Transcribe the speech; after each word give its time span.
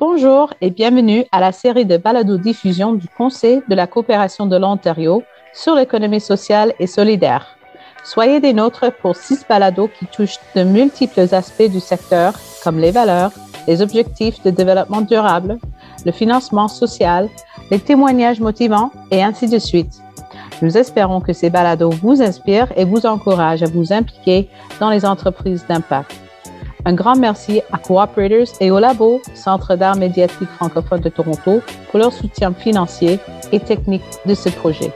Bonjour 0.00 0.52
et 0.60 0.70
bienvenue 0.70 1.24
à 1.30 1.38
la 1.38 1.52
série 1.52 1.86
de 1.86 1.96
balado-diffusion 1.96 2.94
du 2.94 3.06
Conseil 3.06 3.62
de 3.68 3.76
la 3.76 3.86
coopération 3.86 4.44
de 4.46 4.56
l'Ontario 4.56 5.22
sur 5.52 5.76
l'économie 5.76 6.20
sociale 6.20 6.72
et 6.80 6.88
solidaire. 6.88 7.56
Soyez 8.02 8.40
des 8.40 8.52
nôtres 8.52 8.92
pour 9.00 9.14
six 9.14 9.46
balados 9.48 9.88
qui 9.96 10.06
touchent 10.06 10.40
de 10.56 10.64
multiples 10.64 11.32
aspects 11.32 11.70
du 11.70 11.78
secteur, 11.78 12.34
comme 12.64 12.80
les 12.80 12.90
valeurs, 12.90 13.30
les 13.68 13.82
objectifs 13.82 14.42
de 14.42 14.50
développement 14.50 15.00
durable, 15.00 15.58
le 16.04 16.10
financement 16.10 16.66
social, 16.66 17.28
les 17.70 17.78
témoignages 17.78 18.40
motivants 18.40 18.90
et 19.12 19.22
ainsi 19.22 19.48
de 19.48 19.60
suite. 19.60 20.02
Nous 20.60 20.76
espérons 20.76 21.20
que 21.20 21.32
ces 21.32 21.50
balados 21.50 21.90
vous 21.90 22.20
inspirent 22.20 22.72
et 22.76 22.84
vous 22.84 23.06
encouragent 23.06 23.62
à 23.62 23.70
vous 23.70 23.92
impliquer 23.92 24.48
dans 24.80 24.90
les 24.90 25.06
entreprises 25.06 25.64
d'impact. 25.68 26.23
Un 26.86 26.92
grand 26.92 27.16
merci 27.16 27.62
à 27.72 27.78
Cooperators 27.78 28.56
et 28.60 28.70
au 28.70 28.78
Labo, 28.78 29.22
Centre 29.34 29.74
d'art 29.74 29.96
médiatique 29.96 30.50
francophone 30.50 31.00
de 31.00 31.08
Toronto, 31.08 31.62
pour 31.90 31.98
leur 31.98 32.12
soutien 32.12 32.52
financier 32.52 33.18
et 33.52 33.60
technique 33.60 34.04
de 34.26 34.34
ce 34.34 34.50
projet. 34.50 34.92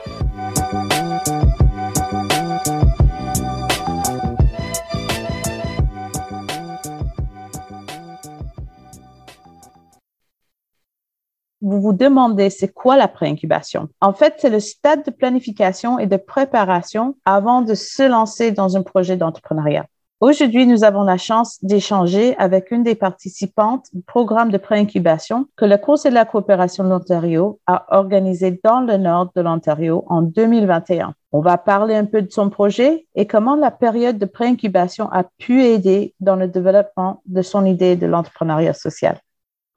vous 11.60 11.82
vous 11.82 11.92
demandez 11.92 12.50
c'est 12.50 12.72
quoi 12.72 12.96
la 12.96 13.08
pré-incubation? 13.08 13.88
En 14.00 14.14
fait, 14.14 14.36
c'est 14.38 14.48
le 14.48 14.60
stade 14.60 15.04
de 15.04 15.10
planification 15.10 15.98
et 15.98 16.06
de 16.06 16.16
préparation 16.16 17.16
avant 17.26 17.60
de 17.60 17.74
se 17.74 18.02
lancer 18.08 18.52
dans 18.52 18.76
un 18.76 18.82
projet 18.82 19.16
d'entrepreneuriat. 19.16 19.86
Aujourd'hui, 20.20 20.66
nous 20.66 20.82
avons 20.82 21.04
la 21.04 21.16
chance 21.16 21.62
d'échanger 21.62 22.36
avec 22.38 22.72
une 22.72 22.82
des 22.82 22.96
participantes 22.96 23.86
du 23.92 24.02
programme 24.02 24.50
de 24.50 24.58
pré-incubation 24.58 25.46
que 25.56 25.64
le 25.64 25.76
Conseil 25.76 26.10
de 26.10 26.16
la 26.16 26.24
coopération 26.24 26.82
de 26.82 26.88
l'Ontario 26.88 27.60
a 27.68 27.86
organisé 27.96 28.58
dans 28.64 28.80
le 28.80 28.96
nord 28.96 29.30
de 29.36 29.42
l'Ontario 29.42 30.04
en 30.08 30.22
2021. 30.22 31.14
On 31.30 31.40
va 31.40 31.56
parler 31.56 31.94
un 31.94 32.04
peu 32.04 32.20
de 32.20 32.32
son 32.32 32.50
projet 32.50 33.06
et 33.14 33.28
comment 33.28 33.54
la 33.54 33.70
période 33.70 34.18
de 34.18 34.26
pré-incubation 34.26 35.08
a 35.12 35.22
pu 35.22 35.62
aider 35.62 36.16
dans 36.18 36.34
le 36.34 36.48
développement 36.48 37.22
de 37.26 37.40
son 37.40 37.64
idée 37.64 37.94
de 37.94 38.08
l'entrepreneuriat 38.08 38.74
social. 38.74 39.20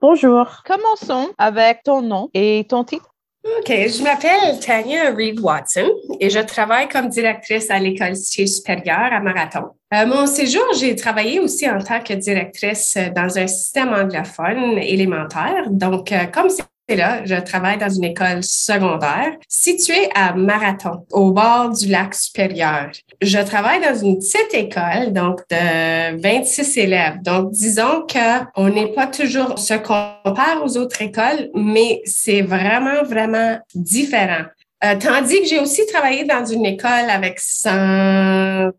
Bonjour. 0.01 0.63
Commençons 0.65 1.29
avec 1.37 1.83
ton 1.83 2.01
nom 2.01 2.31
et 2.33 2.65
ton 2.67 2.83
titre. 2.83 3.10
OK, 3.43 3.67
je 3.69 4.03
m'appelle 4.03 4.59
Tanya 4.59 5.11
Reed 5.15 5.39
Watson 5.39 5.89
et 6.19 6.29
je 6.29 6.39
travaille 6.39 6.87
comme 6.87 7.09
directrice 7.09 7.71
à 7.71 7.79
l'École 7.79 8.15
supérieure 8.15 9.11
à 9.11 9.19
Marathon. 9.19 9.71
Euh, 9.93 10.05
mon 10.05 10.27
séjour, 10.27 10.63
j'ai 10.79 10.95
travaillé 10.95 11.39
aussi 11.39 11.67
en 11.67 11.79
tant 11.79 12.01
que 12.01 12.13
directrice 12.13 12.97
dans 13.15 13.39
un 13.39 13.47
système 13.47 13.93
anglophone 13.93 14.77
élémentaire. 14.77 15.69
Donc, 15.71 16.11
euh, 16.11 16.25
comme 16.25 16.49
c'est 16.49 16.63
là, 16.89 17.23
je 17.25 17.35
travaille 17.35 17.77
dans 17.77 17.89
une 17.89 18.03
école 18.03 18.43
secondaire 18.43 19.33
située 19.47 20.09
à 20.15 20.33
Marathon, 20.33 21.05
au 21.11 21.31
bord 21.31 21.69
du 21.69 21.87
lac 21.87 22.13
supérieur. 22.13 22.91
Je 23.21 23.39
travaille 23.39 23.81
dans 23.81 23.95
une 23.95 24.17
petite 24.17 24.53
école, 24.53 25.13
donc 25.13 25.41
de 25.49 26.21
26 26.21 26.77
élèves. 26.77 27.21
Donc, 27.21 27.51
disons 27.51 28.05
qu'on 28.11 28.69
n'est 28.69 28.91
pas 28.93 29.07
toujours 29.07 29.57
ce 29.57 29.75
qu'on 29.75 30.11
compare 30.23 30.63
aux 30.63 30.77
autres 30.77 31.01
écoles, 31.01 31.49
mais 31.55 32.01
c'est 32.05 32.41
vraiment, 32.41 33.03
vraiment 33.03 33.59
différent. 33.75 34.45
Euh, 34.83 34.95
tandis 34.99 35.41
que 35.41 35.47
j'ai 35.47 35.59
aussi 35.59 35.85
travaillé 35.85 36.23
dans 36.23 36.43
une 36.43 36.65
école 36.65 37.09
avec 37.09 37.39
120 37.39 38.71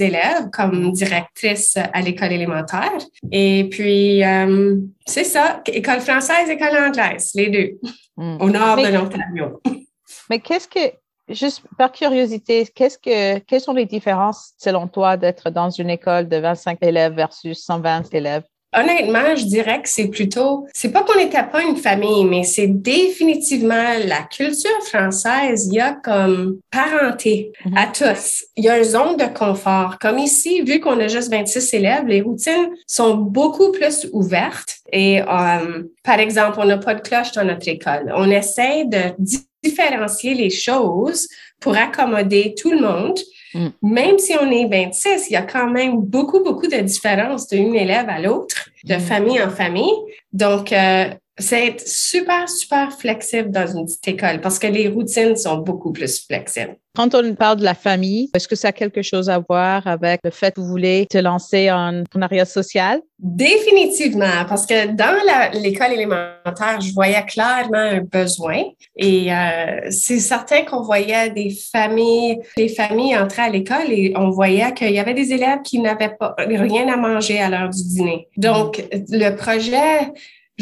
élèves 0.00 0.48
comme 0.50 0.92
directrice 0.92 1.76
à 1.76 2.00
l'école 2.00 2.32
élémentaire. 2.32 2.96
Et 3.30 3.68
puis, 3.70 4.24
euh, 4.24 4.76
c'est 5.06 5.24
ça, 5.24 5.62
école 5.66 6.00
française, 6.00 6.48
école 6.48 6.76
anglaise, 6.78 7.32
les 7.34 7.50
deux, 7.50 7.78
hmm. 8.16 8.38
au 8.40 8.48
nord 8.48 8.76
de 8.76 8.88
l'Ontario. 8.88 9.60
Mais 10.30 10.38
qu'est-ce 10.38 10.68
que, 10.68 10.94
juste 11.28 11.62
par 11.76 11.92
curiosité, 11.92 12.66
qu'est-ce 12.74 12.96
que, 12.96 13.38
quelles 13.40 13.60
sont 13.60 13.74
les 13.74 13.86
différences 13.86 14.54
selon 14.56 14.88
toi 14.88 15.18
d'être 15.18 15.50
dans 15.50 15.68
une 15.68 15.90
école 15.90 16.28
de 16.28 16.38
25 16.38 16.78
élèves 16.80 17.14
versus 17.14 17.62
120 17.62 18.14
élèves? 18.14 18.44
Honnêtement, 18.74 19.36
je 19.36 19.44
dirais 19.44 19.82
que 19.82 19.88
c'est 19.88 20.08
plutôt, 20.08 20.66
c'est 20.72 20.90
pas 20.90 21.02
qu'on 21.02 21.18
n'était 21.18 21.42
pas 21.42 21.62
une 21.62 21.76
famille, 21.76 22.24
mais 22.24 22.42
c'est 22.42 22.68
définitivement 22.68 23.92
la 24.06 24.22
culture 24.22 24.82
française. 24.86 25.68
Il 25.70 25.74
y 25.74 25.80
a 25.80 25.92
comme 25.92 26.58
parenté 26.70 27.52
mhm. 27.66 27.76
à 27.76 27.86
tous. 27.86 28.44
Il 28.56 28.64
y 28.64 28.70
a 28.70 28.78
une 28.78 28.84
zone 28.84 29.16
de 29.16 29.26
confort. 29.26 29.98
Comme 30.00 30.18
ici, 30.18 30.62
vu 30.62 30.80
qu'on 30.80 30.98
a 31.00 31.08
juste 31.08 31.30
26 31.30 31.74
élèves, 31.74 32.06
les 32.06 32.22
routines 32.22 32.70
sont 32.86 33.14
beaucoup 33.14 33.72
plus 33.72 34.08
ouvertes. 34.12 34.76
Et 34.90 35.20
euh, 35.20 35.82
par 36.02 36.18
exemple, 36.18 36.58
on 36.58 36.64
n'a 36.64 36.78
pas 36.78 36.94
de 36.94 37.00
cloche 37.00 37.32
dans 37.32 37.44
notre 37.44 37.68
école. 37.68 38.12
On 38.16 38.30
essaie 38.30 38.86
de 38.86 39.14
différencier 39.62 40.34
les 40.34 40.50
choses 40.50 41.28
pour 41.60 41.76
accommoder 41.76 42.54
tout 42.60 42.70
le 42.70 42.80
monde. 42.80 43.18
Mm. 43.54 43.68
Même 43.82 44.18
si 44.18 44.34
on 44.40 44.50
est 44.50 44.66
26, 44.66 45.28
il 45.28 45.32
y 45.32 45.36
a 45.36 45.42
quand 45.42 45.68
même 45.68 46.00
beaucoup, 46.00 46.42
beaucoup 46.42 46.66
de 46.66 46.78
différences 46.78 47.48
d'une 47.48 47.74
élève 47.74 48.08
à 48.08 48.20
l'autre, 48.20 48.70
de 48.84 48.96
mm. 48.96 49.00
famille 49.00 49.42
en 49.42 49.50
famille. 49.50 49.92
Donc, 50.32 50.72
euh, 50.72 51.10
c'est 51.38 51.68
être 51.68 51.86
super, 51.86 52.48
super 52.48 52.92
flexible 52.92 53.50
dans 53.50 53.66
une 53.66 53.86
petite 53.86 54.08
école 54.08 54.40
parce 54.40 54.58
que 54.58 54.66
les 54.66 54.88
routines 54.88 55.36
sont 55.36 55.58
beaucoup 55.58 55.92
plus 55.92 56.24
flexibles. 56.26 56.76
Quand 56.94 57.14
on 57.14 57.34
parle 57.34 57.56
de 57.56 57.64
la 57.64 57.72
famille, 57.72 58.30
est-ce 58.34 58.46
que 58.46 58.54
ça 58.54 58.68
a 58.68 58.72
quelque 58.72 59.00
chose 59.00 59.30
à 59.30 59.38
voir 59.38 59.86
avec 59.86 60.20
le 60.24 60.30
fait 60.30 60.54
que 60.54 60.60
vous 60.60 60.66
voulez 60.66 61.06
te 61.08 61.16
lancer 61.16 61.70
en 61.70 62.00
entrepreneuriat 62.00 62.44
social? 62.44 63.00
Définitivement, 63.18 64.44
parce 64.46 64.66
que 64.66 64.88
dans 64.88 65.16
l'école 65.58 65.92
élémentaire, 65.92 66.82
je 66.82 66.92
voyais 66.92 67.24
clairement 67.24 67.78
un 67.78 68.02
besoin 68.02 68.64
et 68.96 69.32
euh, 69.32 69.88
c'est 69.88 70.18
certain 70.18 70.66
qu'on 70.66 70.82
voyait 70.82 71.30
des 71.30 71.56
familles, 71.72 72.40
des 72.58 72.68
familles 72.68 73.16
entrer 73.16 73.42
à 73.42 73.48
l'école 73.48 73.90
et 73.90 74.12
on 74.14 74.28
voyait 74.28 74.74
qu'il 74.74 74.92
y 74.92 74.98
avait 74.98 75.14
des 75.14 75.32
élèves 75.32 75.62
qui 75.64 75.78
n'avaient 75.78 76.14
pas 76.18 76.34
rien 76.36 76.92
à 76.92 76.96
manger 76.98 77.40
à 77.40 77.48
l'heure 77.48 77.70
du 77.70 77.82
dîner. 77.84 78.28
Donc, 78.36 78.84
le 78.92 79.34
projet 79.34 80.12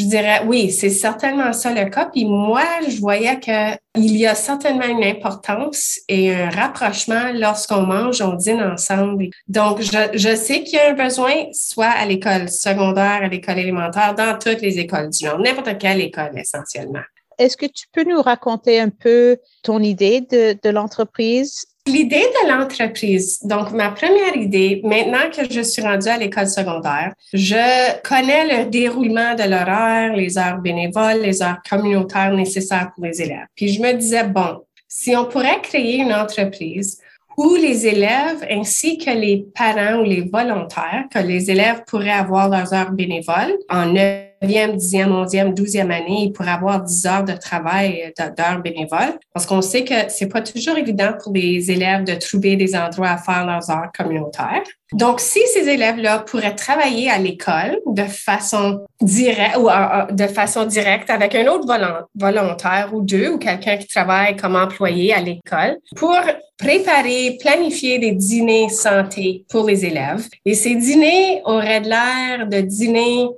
je 0.00 0.06
dirais 0.06 0.43
oui, 0.47 0.71
c'est 0.71 0.91
certainement 0.91 1.53
ça 1.53 1.72
le 1.72 1.88
cas. 1.88 2.06
Puis 2.06 2.25
moi, 2.25 2.62
je 2.88 3.00
voyais 3.00 3.38
qu'il 3.41 4.16
y 4.16 4.27
a 4.27 4.34
certainement 4.34 4.87
une 4.87 5.05
importance 5.05 5.99
et 6.09 6.34
un 6.34 6.50
rapprochement 6.50 7.33
lorsqu'on 7.34 7.83
mange, 7.83 8.21
on 8.22 8.34
dîne 8.34 8.62
ensemble. 8.62 9.28
Donc, 9.49 9.81
je, 9.81 10.11
je 10.15 10.34
sais 10.34 10.62
qu'il 10.62 10.75
y 10.75 10.78
a 10.78 10.91
un 10.91 10.94
besoin, 10.94 11.34
soit 11.53 11.87
à 11.87 12.06
l'école 12.06 12.49
secondaire, 12.49 13.21
à 13.22 13.28
l'école 13.28 13.59
élémentaire, 13.59 14.15
dans 14.15 14.38
toutes 14.38 14.61
les 14.61 14.78
écoles 14.78 15.11
du 15.11 15.27
monde, 15.27 15.43
n'importe 15.44 15.78
quelle 15.78 16.00
école 16.00 16.38
essentiellement. 16.38 17.03
Est-ce 17.38 17.56
que 17.56 17.67
tu 17.67 17.87
peux 17.93 18.05
nous 18.05 18.21
raconter 18.21 18.78
un 18.81 18.91
peu 18.91 19.38
ton 19.62 19.81
idée 19.81 20.21
de, 20.21 20.59
de 20.62 20.69
l'entreprise? 20.69 21.65
L'idée 21.86 22.26
de 22.44 22.48
l'entreprise, 22.48 23.41
donc 23.42 23.72
ma 23.72 23.91
première 23.91 24.36
idée, 24.36 24.80
maintenant 24.84 25.30
que 25.34 25.50
je 25.50 25.62
suis 25.62 25.82
rendue 25.82 26.08
à 26.08 26.18
l'école 26.18 26.46
secondaire, 26.46 27.14
je 27.32 28.00
connais 28.02 28.64
le 28.64 28.70
déroulement 28.70 29.34
de 29.34 29.44
l'horaire, 29.44 30.14
les 30.14 30.36
heures 30.36 30.58
bénévoles, 30.58 31.20
les 31.22 31.42
heures 31.42 31.60
communautaires 31.69 32.34
nécessaires 32.34 32.90
pour 32.94 33.04
les 33.06 33.22
élèves. 33.22 33.46
Puis 33.56 33.69
je 33.69 33.80
me 33.80 33.92
disais, 33.94 34.24
bon, 34.24 34.60
si 34.86 35.16
on 35.16 35.24
pourrait 35.24 35.62
créer 35.62 35.98
une 35.98 36.12
entreprise 36.12 37.00
où 37.36 37.54
les 37.54 37.86
élèves 37.86 38.46
ainsi 38.50 38.98
que 38.98 39.10
les 39.10 39.46
parents 39.54 40.00
ou 40.00 40.04
les 40.04 40.22
volontaires, 40.22 41.04
que 41.10 41.20
les 41.20 41.50
élèves 41.50 41.82
pourraient 41.86 42.10
avoir 42.10 42.50
leurs 42.50 42.74
heures 42.74 42.92
bénévoles 42.92 43.56
en 43.70 43.94
9e, 44.42 44.76
10e, 44.76 45.10
11e, 45.26 45.54
12e 45.54 45.90
année, 45.90 46.24
ils 46.24 46.32
pourraient 46.32 46.50
avoir 46.50 46.82
10 46.82 47.06
heures 47.06 47.24
de 47.24 47.32
travail 47.32 48.12
euh, 48.18 48.30
d'heures 48.30 48.62
bénévoles 48.62 49.18
parce 49.34 49.44
qu'on 49.44 49.60
sait 49.60 49.84
que 49.84 49.94
c'est 50.08 50.28
pas 50.28 50.40
toujours 50.40 50.78
évident 50.78 51.12
pour 51.22 51.32
les 51.32 51.70
élèves 51.70 52.04
de 52.04 52.14
trouver 52.14 52.56
des 52.56 52.74
endroits 52.74 53.10
à 53.10 53.18
faire 53.18 53.44
leurs 53.44 53.70
heures 53.70 53.90
communautaires. 53.96 54.62
Donc, 54.92 55.20
si 55.20 55.40
ces 55.52 55.68
élèves-là 55.68 56.20
pourraient 56.20 56.54
travailler 56.54 57.10
à 57.10 57.18
l'école 57.18 57.78
de 57.86 58.02
façon 58.02 58.80
directe 59.00 59.56
ou 59.58 59.68
de 60.12 60.26
façon 60.26 60.64
directe 60.64 61.10
avec 61.10 61.34
un 61.34 61.46
autre 61.46 61.66
volontaire 62.14 62.90
ou 62.93 63.02
deux 63.02 63.28
ou 63.28 63.38
quelqu'un 63.38 63.76
qui 63.76 63.86
travaille 63.86 64.36
comme 64.36 64.56
employé 64.56 65.12
à 65.14 65.20
l'école 65.20 65.78
pour 65.94 66.19
préparer, 66.58 67.38
planifier 67.40 67.98
des 67.98 68.12
dîners 68.12 68.69
santé 68.69 69.44
pour 69.48 69.66
les 69.66 69.84
élèves. 69.84 70.26
Et 70.44 70.54
ces 70.54 70.75
dîners 70.75 71.40
auraient 71.44 71.81
l'air 71.81 72.48
de 72.48 72.60
dîners 72.60 73.28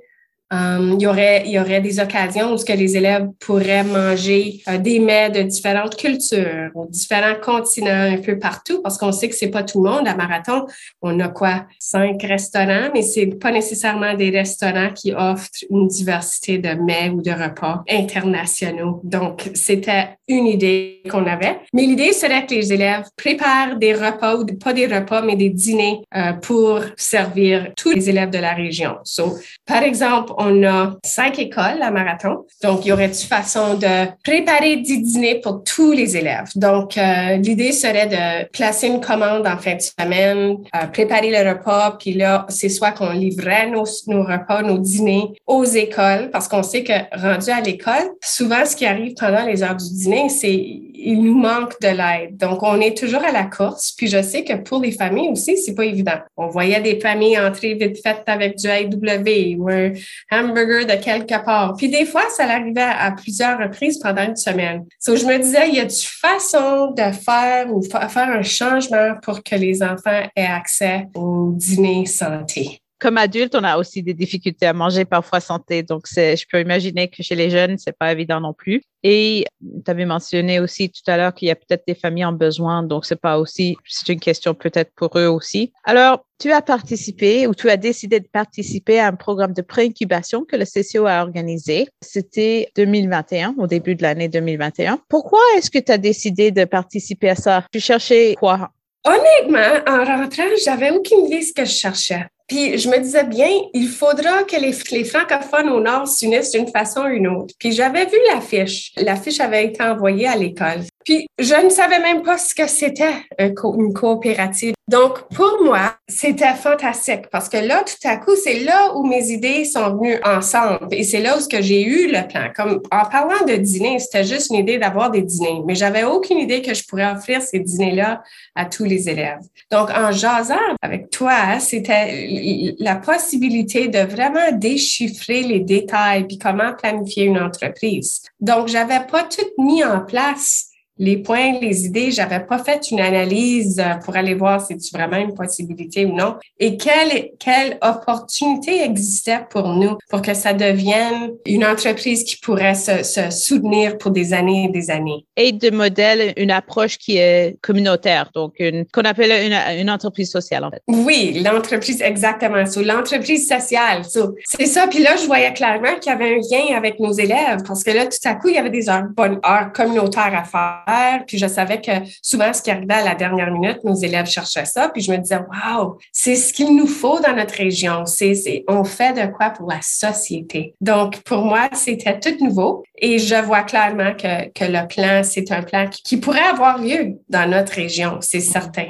Um, 0.53 0.97
il, 0.99 1.01
y 1.01 1.07
aurait, 1.07 1.43
il 1.47 1.51
y 1.51 1.59
aurait 1.59 1.81
des 1.81 1.99
occasions 1.99 2.53
où 2.53 2.57
ce 2.57 2.65
que 2.65 2.73
les 2.73 2.95
élèves 2.95 3.27
pourraient 3.39 3.83
manger 3.83 4.61
euh, 4.67 4.77
des 4.77 4.99
mets 4.99 5.31
de 5.31 5.41
différentes 5.41 5.95
cultures, 5.95 6.69
différents 6.89 7.39
continents, 7.41 8.13
un 8.13 8.17
peu 8.17 8.37
partout, 8.37 8.79
parce 8.83 8.99
qu'on 8.99 9.11
sait 9.11 9.29
que 9.29 9.35
c'est 9.35 9.49
pas 9.49 9.63
tout 9.63 9.83
le 9.83 9.89
monde. 9.89 10.07
À 10.07 10.15
Marathon, 10.15 10.67
on 11.01 11.19
a 11.21 11.29
quoi? 11.29 11.65
Cinq 11.79 12.21
restaurants, 12.21 12.91
mais 12.93 13.01
c'est 13.01 13.39
pas 13.39 13.51
nécessairement 13.51 14.13
des 14.13 14.29
restaurants 14.29 14.91
qui 14.93 15.11
offrent 15.11 15.49
une 15.71 15.87
diversité 15.87 16.59
de 16.59 16.75
mets 16.75 17.09
ou 17.09 17.23
de 17.23 17.31
repas 17.31 17.83
internationaux. 17.89 19.01
Donc, 19.03 19.49
c'était 19.55 20.09
une 20.27 20.47
idée 20.47 21.01
qu'on 21.09 21.25
avait. 21.25 21.57
Mais 21.73 21.83
l'idée 21.83 22.13
serait 22.13 22.45
que 22.45 22.53
les 22.53 22.71
élèves 22.71 23.05
préparent 23.17 23.77
des 23.77 23.93
repas, 23.93 24.35
ou 24.35 24.45
pas 24.45 24.73
des 24.73 24.87
repas, 24.87 25.21
mais 25.21 25.35
des 25.35 25.49
dîners 25.49 26.01
euh, 26.15 26.33
pour 26.33 26.81
servir 26.95 27.71
tous 27.75 27.91
les 27.91 28.09
élèves 28.09 28.29
de 28.29 28.37
la 28.37 28.53
région. 28.53 28.97
So, 29.03 29.35
par 29.65 29.83
exemple, 29.83 30.33
on 30.37 30.63
a 30.63 30.95
cinq 31.03 31.39
écoles 31.39 31.81
à 31.81 31.91
Marathon. 31.91 32.45
Donc, 32.61 32.85
il 32.85 32.89
y 32.89 32.91
aurait 32.91 33.07
une 33.07 33.13
façon 33.13 33.75
de 33.75 34.07
préparer 34.23 34.77
des 34.77 34.97
dîners 34.97 35.41
pour 35.41 35.63
tous 35.63 35.91
les 35.91 36.15
élèves? 36.15 36.49
Donc, 36.55 36.97
euh, 36.97 37.37
l'idée 37.37 37.71
serait 37.71 38.07
de 38.07 38.49
placer 38.51 38.87
une 38.87 39.01
commande 39.01 39.45
en 39.45 39.57
fin 39.57 39.75
de 39.75 39.81
semaine, 39.81 40.57
euh, 40.75 40.87
préparer 40.87 41.31
le 41.31 41.49
repas, 41.49 41.97
puis 41.99 42.13
là, 42.13 42.45
c'est 42.49 42.69
soit 42.69 42.91
qu'on 42.91 43.11
livrait 43.11 43.69
nos, 43.69 43.85
nos 44.07 44.23
repas, 44.23 44.61
nos 44.61 44.77
dîners 44.77 45.33
aux 45.47 45.65
écoles, 45.65 46.29
parce 46.31 46.47
qu'on 46.47 46.63
sait 46.63 46.83
que 46.83 46.93
rendu 47.15 47.49
à 47.49 47.61
l'école, 47.61 48.09
souvent, 48.21 48.65
ce 48.65 48.75
qui 48.75 48.85
arrive 48.85 49.13
pendant 49.15 49.45
les 49.45 49.63
heures 49.63 49.75
du 49.75 49.89
dîner, 49.89 50.22
c'est 50.29 50.81
il 51.05 51.21
nous 51.21 51.35
manque 51.35 51.79
de 51.81 51.87
l'aide. 51.87 52.37
Donc, 52.37 52.63
on 52.63 52.79
est 52.79 52.97
toujours 52.97 53.23
à 53.23 53.31
la 53.31 53.43
course. 53.43 53.91
Puis, 53.91 54.07
je 54.07 54.21
sais 54.21 54.43
que 54.43 54.53
pour 54.53 54.81
les 54.81 54.91
familles 54.91 55.29
aussi, 55.29 55.57
c'est 55.57 55.75
pas 55.75 55.85
évident. 55.85 56.19
On 56.37 56.47
voyait 56.47 56.79
des 56.81 56.99
familles 56.99 57.37
entrer 57.37 57.73
vite 57.73 57.97
faites 58.01 58.23
avec 58.27 58.57
du 58.57 58.69
AW 58.69 59.57
ou 59.59 59.69
un 59.69 59.91
hamburger 60.31 60.85
de 60.85 61.03
quelque 61.03 61.43
part. 61.43 61.75
Puis, 61.77 61.89
des 61.89 62.05
fois, 62.05 62.23
ça 62.35 62.45
arrivait 62.45 62.81
à 62.81 63.11
plusieurs 63.11 63.59
reprises 63.59 63.99
pendant 63.99 64.23
une 64.23 64.35
semaine. 64.35 64.85
Donc, 65.05 65.17
je 65.17 65.25
me 65.25 65.37
disais, 65.37 65.67
il 65.67 65.75
y 65.75 65.79
a 65.79 65.83
une 65.83 65.89
façon 65.89 66.91
de 66.91 67.11
faire 67.11 67.73
ou 67.73 67.81
faire 67.83 68.29
un 68.29 68.43
changement 68.43 69.15
pour 69.21 69.43
que 69.43 69.55
les 69.55 69.83
enfants 69.83 70.23
aient 70.35 70.45
accès 70.45 71.07
au 71.15 71.51
dîner 71.53 72.05
santé 72.05 72.82
comme 73.03 73.17
adulte, 73.17 73.53
on 73.53 73.65
a 73.65 73.77
aussi 73.77 74.01
des 74.01 74.13
difficultés 74.13 74.65
à 74.65 74.71
manger 74.71 75.03
parfois 75.03 75.41
santé. 75.41 75.83
Donc, 75.83 76.05
je 76.07 76.45
peux 76.49 76.61
imaginer 76.61 77.09
que 77.09 77.21
chez 77.21 77.35
les 77.35 77.49
jeunes, 77.49 77.77
c'est 77.77 77.97
pas 77.97 78.13
évident 78.13 78.39
non 78.39 78.53
plus. 78.53 78.81
Et 79.03 79.43
tu 79.59 79.91
avais 79.91 80.05
mentionné 80.05 80.61
aussi 80.61 80.89
tout 80.89 81.01
à 81.07 81.17
l'heure 81.17 81.33
qu'il 81.33 81.49
y 81.49 81.51
a 81.51 81.55
peut-être 81.55 81.83
des 81.85 81.95
familles 81.95 82.23
en 82.23 82.31
besoin. 82.31 82.81
Donc, 82.81 83.05
c'est 83.05 83.19
pas 83.19 83.37
aussi, 83.37 83.75
c'est 83.85 84.13
une 84.13 84.21
question 84.21 84.53
peut-être 84.53 84.93
pour 84.95 85.19
eux 85.19 85.27
aussi. 85.27 85.73
Alors, 85.83 86.25
tu 86.39 86.53
as 86.53 86.61
participé 86.61 87.45
ou 87.45 87.53
tu 87.53 87.69
as 87.69 87.75
décidé 87.75 88.21
de 88.21 88.27
participer 88.31 88.99
à 88.99 89.07
un 89.07 89.15
programme 89.15 89.51
de 89.51 89.61
pré-incubation 89.61 90.45
que 90.45 90.55
le 90.55 90.63
CCO 90.63 91.05
a 91.05 91.21
organisé. 91.23 91.89
C'était 92.01 92.69
2021, 92.77 93.55
au 93.57 93.67
début 93.67 93.95
de 93.95 94.03
l'année 94.03 94.29
2021. 94.29 94.99
Pourquoi 95.09 95.41
est-ce 95.57 95.69
que 95.69 95.79
tu 95.79 95.91
as 95.91 95.97
décidé 95.97 96.51
de 96.51 96.63
participer 96.63 97.29
à 97.29 97.35
ça? 97.35 97.65
Tu 97.73 97.81
cherchais 97.81 98.35
quoi? 98.39 98.71
Honnêtement, 99.05 99.81
en 99.85 100.05
rentrant, 100.05 100.43
j'avais 100.63 100.91
aucune 100.91 101.25
idée 101.25 101.41
ce 101.41 101.53
que 101.53 101.65
je 101.65 101.73
cherchais. 101.73 102.25
Puis 102.47 102.77
je 102.77 102.89
me 102.89 102.99
disais 102.99 103.23
bien, 103.23 103.49
il 103.73 103.87
faudra 103.87 104.43
que 104.43 104.55
les, 104.55 104.73
les 104.91 105.03
francophones 105.03 105.69
au 105.69 105.79
Nord 105.79 106.07
s'unissent 106.07 106.51
d'une 106.51 106.67
façon 106.67 107.01
ou 107.01 107.07
une 107.07 107.27
autre. 107.27 107.53
Puis 107.57 107.71
j'avais 107.71 108.05
vu 108.05 108.17
l'affiche. 108.31 108.91
L'affiche 108.97 109.39
avait 109.39 109.65
été 109.65 109.83
envoyée 109.83 110.27
à 110.27 110.35
l'école. 110.35 110.83
Puis 111.05 111.27
je 111.39 111.55
ne 111.55 111.69
savais 111.69 111.99
même 111.99 112.21
pas 112.21 112.37
ce 112.37 112.53
que 112.53 112.67
c'était 112.67 113.13
une 113.39 113.93
coopérative. 113.93 114.73
Donc 114.89 115.29
pour 115.33 115.63
moi, 115.63 115.95
c'était 116.09 116.53
fantastique 116.55 117.29
parce 117.31 117.47
que 117.47 117.57
là, 117.57 117.83
tout 117.85 118.07
à 118.07 118.17
coup, 118.17 118.35
c'est 118.35 118.59
là 118.59 118.93
où 118.95 119.05
mes 119.05 119.31
idées 119.31 119.63
sont 119.63 119.95
venues 119.95 120.19
ensemble 120.25 120.87
et 120.91 121.03
c'est 121.03 121.21
là 121.21 121.37
où 121.37 121.41
j'ai 121.49 121.83
eu 121.83 122.07
le 122.07 122.27
plan. 122.27 122.49
Comme 122.53 122.81
en 122.91 123.05
parlant 123.05 123.45
de 123.47 123.55
dîner, 123.55 123.99
c'était 123.99 124.25
juste 124.25 124.49
une 124.51 124.57
idée 124.57 124.77
d'avoir 124.77 125.09
des 125.09 125.21
dîners, 125.21 125.61
mais 125.65 125.75
j'avais 125.75 126.03
aucune 126.03 126.37
idée 126.37 126.61
que 126.61 126.73
je 126.73 126.83
pourrais 126.85 127.09
offrir 127.09 127.41
ces 127.41 127.59
dîners-là 127.59 128.23
à 128.55 128.65
tous 128.65 128.83
les 128.83 129.09
élèves. 129.09 129.39
Donc 129.71 129.89
en 129.89 130.11
jasant 130.11 130.59
avec 130.81 131.09
toi, 131.09 131.59
c'était 131.61 132.75
la 132.77 132.95
possibilité 132.97 133.87
de 133.87 133.99
vraiment 133.99 134.51
déchiffrer 134.51 135.43
les 135.43 135.61
détails 135.61 136.27
puis 136.27 136.37
comment 136.37 136.73
planifier 136.73 137.23
une 137.23 137.39
entreprise. 137.39 138.21
Donc 138.41 138.67
j'avais 138.67 139.05
pas 139.09 139.23
tout 139.23 139.63
mis 139.63 139.83
en 139.83 140.01
place 140.01 140.72
les 141.03 141.17
points, 141.17 141.59
les 141.59 141.85
idées, 141.85 142.11
j'avais 142.11 142.39
pas 142.39 142.59
fait 142.59 142.89
une 142.91 143.01
analyse 143.01 143.79
euh, 143.79 143.95
pour 144.05 144.15
aller 144.15 144.35
voir 144.35 144.65
si 144.65 144.79
c'est 144.79 144.97
vraiment 144.97 145.17
une 145.17 145.33
possibilité 145.33 146.05
ou 146.05 146.15
non 146.15 146.35
et 146.59 146.77
quelle, 146.77 147.31
quelle 147.39 147.77
opportunité 147.81 148.81
existait 148.83 149.41
pour 149.49 149.67
nous 149.67 149.97
pour 150.09 150.21
que 150.21 150.33
ça 150.33 150.53
devienne 150.53 151.33
une 151.45 151.65
entreprise 151.65 152.23
qui 152.23 152.37
pourrait 152.37 152.75
se, 152.75 153.03
se 153.03 153.29
soutenir 153.31 153.97
pour 153.97 154.11
des 154.11 154.33
années 154.33 154.65
et 154.65 154.69
des 154.69 154.89
années. 154.89 155.25
Et 155.35 155.51
de 155.51 155.69
modèle, 155.71 156.33
une 156.37 156.51
approche 156.51 156.97
qui 156.97 157.17
est 157.17 157.57
communautaire, 157.61 158.29
donc 158.33 158.53
une, 158.59 158.85
qu'on 158.85 159.01
appelle 159.01 159.31
une, 159.45 159.79
une, 159.81 159.89
entreprise 159.89 160.31
sociale, 160.31 160.63
en 160.63 160.71
fait. 160.71 160.81
Oui, 160.87 161.41
l'entreprise, 161.43 162.01
exactement. 162.01 162.65
So, 162.65 162.81
l'entreprise 162.81 163.47
sociale. 163.47 164.05
So, 164.05 164.35
c'est 164.45 164.67
ça. 164.67 164.87
Puis 164.87 164.99
là, 164.99 165.17
je 165.17 165.25
voyais 165.25 165.51
clairement 165.51 165.95
qu'il 165.99 166.11
y 166.11 166.15
avait 166.15 166.35
un 166.35 166.37
lien 166.37 166.77
avec 166.77 166.99
nos 166.99 167.11
élèves 167.11 167.63
parce 167.67 167.83
que 167.83 167.91
là, 167.91 168.05
tout 168.05 168.17
à 168.25 168.35
coup, 168.35 168.47
il 168.47 168.55
y 168.55 168.57
avait 168.57 168.69
des 168.69 168.87
heures, 168.87 169.03
bonnes 169.15 169.39
heures 169.45 169.71
communautaires 169.73 170.33
à 170.33 170.43
faire 170.43 170.92
puis 171.27 171.37
je 171.37 171.47
savais 171.47 171.81
que 171.81 171.91
souvent, 172.21 172.53
ce 172.53 172.61
qui 172.61 172.71
arrivait 172.71 172.93
à 172.93 173.03
la 173.03 173.15
dernière 173.15 173.51
minute, 173.51 173.83
nos 173.83 173.95
élèves 173.95 174.27
cherchaient 174.27 174.65
ça. 174.65 174.89
Puis 174.89 175.01
je 175.01 175.11
me 175.11 175.17
disais, 175.17 175.37
wow, 175.37 175.97
c'est 176.11 176.35
ce 176.35 176.53
qu'il 176.53 176.75
nous 176.75 176.87
faut 176.87 177.19
dans 177.19 177.35
notre 177.35 177.55
région. 177.55 178.05
C'est, 178.05 178.63
on 178.67 178.83
fait 178.83 179.13
de 179.13 179.31
quoi 179.31 179.49
pour 179.49 179.69
la 179.69 179.81
société. 179.81 180.75
Donc, 180.81 181.21
pour 181.21 181.45
moi, 181.45 181.69
c'était 181.73 182.19
tout 182.19 182.43
nouveau. 182.43 182.83
Et 182.97 183.19
je 183.19 183.35
vois 183.35 183.63
clairement 183.63 184.13
que, 184.13 184.49
que 184.49 184.65
le 184.65 184.87
plan, 184.87 185.23
c'est 185.23 185.51
un 185.51 185.61
plan 185.61 185.87
qui 185.89 186.17
pourrait 186.17 186.39
avoir 186.39 186.77
lieu 186.79 187.19
dans 187.29 187.49
notre 187.49 187.73
région, 187.73 188.17
c'est 188.21 188.39
certain. 188.39 188.87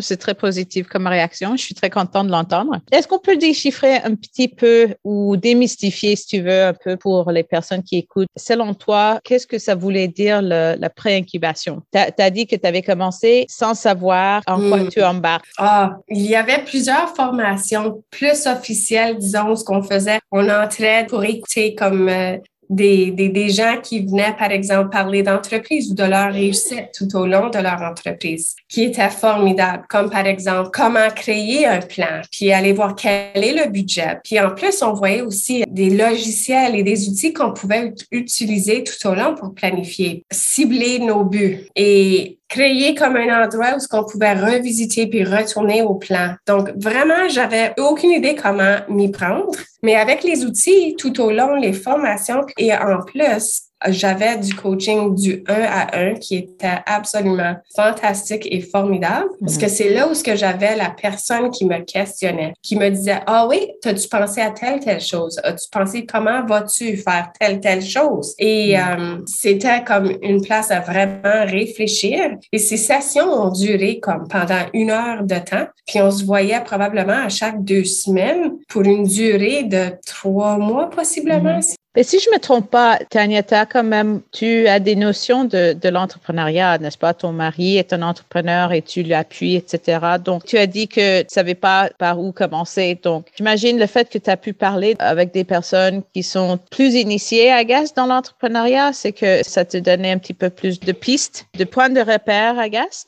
C'est 0.00 0.16
très 0.16 0.34
positif 0.34 0.86
comme 0.86 1.06
réaction. 1.06 1.56
Je 1.56 1.62
suis 1.62 1.74
très 1.74 1.90
contente 1.90 2.26
de 2.26 2.32
l'entendre. 2.32 2.78
Est-ce 2.92 3.08
qu'on 3.08 3.18
peut 3.18 3.36
déchiffrer 3.36 3.96
un 3.96 4.14
petit 4.14 4.48
peu 4.48 4.94
ou 5.04 5.36
démystifier, 5.36 6.16
si 6.16 6.26
tu 6.26 6.40
veux, 6.40 6.64
un 6.64 6.74
peu 6.74 6.96
pour 6.96 7.30
les 7.30 7.42
personnes 7.42 7.82
qui 7.82 7.96
écoutent? 7.98 8.28
Selon 8.36 8.74
toi, 8.74 9.20
qu'est-ce 9.24 9.46
que 9.46 9.58
ça 9.58 9.74
voulait 9.74 10.08
dire 10.08 10.42
la 10.42 10.90
pré-incubation? 10.90 11.82
Tu 11.92 11.98
as, 11.98 12.30
dit 12.30 12.46
que 12.46 12.56
tu 12.56 12.66
avais 12.66 12.82
commencé 12.82 13.46
sans 13.48 13.74
savoir 13.74 14.42
en 14.46 14.60
quoi 14.68 14.78
hmm. 14.78 14.88
tu 14.88 15.02
embarques. 15.02 15.46
Ah, 15.58 15.96
il 16.08 16.22
y 16.22 16.34
avait 16.34 16.64
plusieurs 16.64 17.14
formations 17.14 18.02
plus 18.10 18.46
officielles, 18.46 19.16
disons, 19.18 19.56
ce 19.56 19.64
qu'on 19.64 19.82
faisait. 19.82 20.18
On 20.30 20.48
entrait 20.48 21.06
pour 21.08 21.24
écouter 21.24 21.74
comme 21.74 22.08
euh, 22.08 22.36
des, 22.68 23.10
des, 23.10 23.48
gens 23.48 23.76
qui 23.82 24.04
venaient, 24.04 24.34
par 24.38 24.50
exemple, 24.50 24.90
parler 24.90 25.22
d'entreprise 25.22 25.90
ou 25.90 25.94
de 25.94 26.04
leur 26.04 26.32
réussite 26.32 26.90
tout 26.96 27.16
au 27.16 27.26
long 27.26 27.48
de 27.48 27.58
leur 27.58 27.80
entreprise, 27.82 28.54
qui 28.68 28.84
était 28.84 29.08
formidable, 29.08 29.84
comme 29.88 30.10
par 30.10 30.26
exemple 30.26 30.70
comment 30.72 31.08
créer 31.14 31.66
un 31.66 31.80
plan, 31.80 32.20
puis 32.30 32.52
aller 32.52 32.72
voir 32.72 32.94
quel 32.94 33.30
est 33.34 33.64
le 33.64 33.70
budget. 33.70 34.18
Puis 34.22 34.38
en 34.38 34.50
plus, 34.50 34.82
on 34.82 34.92
voyait 34.92 35.22
aussi 35.22 35.64
des 35.68 35.90
logiciels 35.90 36.74
et 36.74 36.82
des 36.82 37.08
outils 37.08 37.32
qu'on 37.32 37.52
pouvait 37.52 37.94
utiliser 38.12 38.84
tout 38.84 39.08
au 39.08 39.14
long 39.14 39.34
pour 39.34 39.54
planifier, 39.54 40.24
cibler 40.30 40.98
nos 40.98 41.24
buts. 41.24 41.66
Et 41.76 42.37
créer 42.48 42.94
comme 42.94 43.16
un 43.16 43.44
endroit 43.44 43.74
où 43.76 43.80
ce 43.80 43.88
qu'on 43.88 44.04
pouvait 44.04 44.32
revisiter 44.32 45.06
puis 45.06 45.24
retourner 45.24 45.82
au 45.82 45.94
plan. 45.94 46.34
Donc 46.46 46.70
vraiment, 46.76 47.28
j'avais 47.28 47.74
aucune 47.78 48.10
idée 48.10 48.34
comment 48.34 48.78
m'y 48.88 49.10
prendre, 49.10 49.52
mais 49.82 49.94
avec 49.94 50.24
les 50.24 50.44
outils 50.44 50.96
tout 50.98 51.20
au 51.20 51.30
long, 51.30 51.54
les 51.54 51.72
formations 51.72 52.44
et 52.56 52.74
en 52.74 53.02
plus 53.02 53.67
j'avais 53.88 54.36
du 54.38 54.54
coaching 54.54 55.14
du 55.14 55.44
1 55.46 55.54
à 55.54 55.96
1 55.96 56.14
qui 56.14 56.36
était 56.36 56.78
absolument 56.86 57.56
fantastique 57.74 58.46
et 58.50 58.60
formidable 58.60 59.28
parce 59.40 59.58
que 59.58 59.68
c'est 59.68 59.90
là 59.90 60.08
où 60.08 60.14
ce 60.14 60.24
que 60.24 60.36
j'avais 60.36 60.76
la 60.76 60.90
personne 60.90 61.50
qui 61.50 61.64
me 61.64 61.78
questionnait, 61.80 62.54
qui 62.62 62.76
me 62.76 62.88
disait 62.90 63.20
"Ah 63.26 63.46
oui, 63.48 63.70
as-tu 63.84 64.08
pensé 64.08 64.40
à 64.40 64.50
telle 64.50 64.80
telle 64.80 65.00
chose? 65.00 65.38
As-tu 65.44 65.68
pensé 65.70 66.06
comment 66.06 66.44
vas-tu 66.46 66.96
faire 66.96 67.30
telle 67.38 67.60
telle 67.60 67.84
chose 67.84 68.34
Et 68.38 68.76
mm. 68.76 68.80
euh, 68.80 69.18
c'était 69.26 69.84
comme 69.84 70.12
une 70.22 70.42
place 70.42 70.70
à 70.70 70.80
vraiment 70.80 71.44
réfléchir. 71.46 72.36
Et 72.52 72.58
ces 72.58 72.76
sessions 72.76 73.30
ont 73.30 73.50
duré 73.50 74.00
comme 74.00 74.26
pendant 74.28 74.66
une 74.72 74.90
heure 74.90 75.22
de 75.22 75.36
temps, 75.36 75.66
puis 75.86 76.00
on 76.00 76.10
se 76.10 76.24
voyait 76.24 76.62
probablement 76.64 77.24
à 77.24 77.28
chaque 77.28 77.62
deux 77.62 77.84
semaines 77.84 78.57
pour 78.68 78.82
une 78.82 79.04
durée 79.04 79.64
de 79.64 79.90
trois 80.06 80.58
mois 80.58 80.90
possiblement. 80.90 81.58
Mm-hmm. 81.58 81.74
Et 81.96 82.04
si 82.04 82.20
je 82.20 82.30
me 82.30 82.38
trompe 82.38 82.70
pas, 82.70 82.98
Tanyata, 83.10 83.66
quand 83.66 83.82
même, 83.82 84.20
tu 84.30 84.68
as 84.68 84.78
des 84.78 84.94
notions 84.94 85.44
de, 85.44 85.72
de 85.72 85.88
l'entrepreneuriat, 85.88 86.78
n'est-ce 86.78 86.96
pas? 86.96 87.12
Ton 87.12 87.32
mari 87.32 87.76
est 87.76 87.92
un 87.92 88.02
entrepreneur 88.02 88.72
et 88.72 88.82
tu 88.82 89.02
l'appuies, 89.02 89.56
etc. 89.56 89.98
Donc, 90.22 90.44
tu 90.44 90.58
as 90.58 90.68
dit 90.68 90.86
que 90.86 91.22
tu 91.22 91.28
savais 91.28 91.56
pas 91.56 91.90
par 91.98 92.20
où 92.20 92.30
commencer. 92.30 92.96
Donc, 93.02 93.26
j'imagine 93.36 93.80
le 93.80 93.86
fait 93.86 94.08
que 94.10 94.18
tu 94.18 94.30
as 94.30 94.36
pu 94.36 94.52
parler 94.52 94.94
avec 95.00 95.32
des 95.32 95.42
personnes 95.42 96.02
qui 96.14 96.22
sont 96.22 96.60
plus 96.70 96.94
initiées, 96.94 97.50
I 97.50 97.64
guess, 97.64 97.94
dans 97.94 98.06
l'entrepreneuriat, 98.06 98.92
c'est 98.92 99.12
que 99.12 99.42
ça 99.42 99.64
te 99.64 99.78
donnait 99.78 100.12
un 100.12 100.18
petit 100.18 100.34
peu 100.34 100.50
plus 100.50 100.78
de 100.78 100.92
pistes, 100.92 101.46
de 101.58 101.64
points 101.64 101.88
de 101.88 102.00
repère, 102.00 102.64
I 102.64 102.70
guess. 102.70 103.06